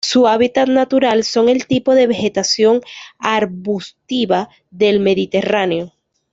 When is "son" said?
1.23-1.47